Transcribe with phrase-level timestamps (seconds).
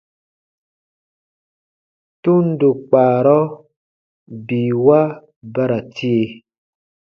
[2.23, 3.39] Tundo kpaarɔ
[4.45, 4.99] biiwa
[5.53, 6.23] ba ra tie.